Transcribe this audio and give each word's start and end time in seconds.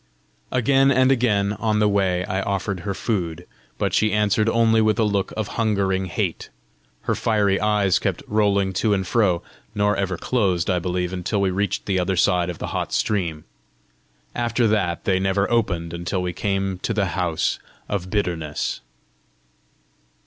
Again 0.51 0.89
and 0.89 1.11
again, 1.11 1.53
on 1.53 1.77
the 1.77 1.87
way, 1.87 2.25
I 2.25 2.41
offered 2.41 2.79
her 2.79 2.95
food; 2.95 3.45
but 3.77 3.93
she 3.93 4.11
answered 4.11 4.49
only 4.49 4.81
with 4.81 4.97
a 4.97 5.03
look 5.03 5.31
of 5.37 5.49
hungering 5.59 6.05
hate. 6.07 6.49
Her 7.01 7.13
fiery 7.13 7.59
eyes 7.61 7.99
kept 7.99 8.23
rolling 8.25 8.73
to 8.81 8.95
and 8.95 9.05
fro, 9.05 9.43
nor 9.75 9.95
ever 9.95 10.17
closed, 10.17 10.71
I 10.71 10.79
believe, 10.79 11.13
until 11.13 11.39
we 11.39 11.51
reached 11.51 11.85
the 11.85 11.99
other 11.99 12.15
side 12.15 12.49
of 12.49 12.57
the 12.57 12.69
hot 12.73 12.91
stream. 12.93 13.43
After 14.33 14.67
that 14.69 15.03
they 15.03 15.19
never 15.19 15.47
opened 15.51 15.93
until 15.93 16.23
we 16.23 16.33
came 16.33 16.79
to 16.79 16.95
the 16.95 17.09
House 17.13 17.59
of 17.87 18.09
Bitterness. 18.09 18.81